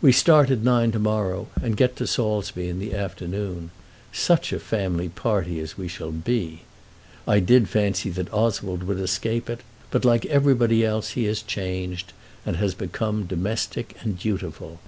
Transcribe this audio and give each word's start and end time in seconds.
We 0.00 0.12
start 0.12 0.52
at 0.52 0.60
nine 0.62 0.92
to 0.92 1.00
morrow, 1.00 1.48
and 1.60 1.76
get 1.76 1.96
to 1.96 2.06
Saulsby 2.06 2.68
in 2.68 2.78
the 2.78 2.94
afternoon. 2.94 3.72
Such 4.12 4.52
a 4.52 4.60
family 4.60 5.08
party 5.08 5.58
as 5.58 5.76
we 5.76 5.88
shall 5.88 6.12
be! 6.12 6.62
I 7.26 7.40
did 7.40 7.68
fancy 7.68 8.08
that 8.10 8.32
Oswald 8.32 8.84
would 8.84 9.00
escape 9.00 9.50
it; 9.50 9.62
but, 9.90 10.04
like 10.04 10.24
everybody 10.26 10.84
else, 10.84 11.14
he 11.18 11.24
has 11.24 11.42
changed, 11.42 12.12
and 12.46 12.54
has 12.58 12.74
become 12.76 13.26
domestic 13.26 13.96
and 14.04 14.16
dutiful. 14.16 14.78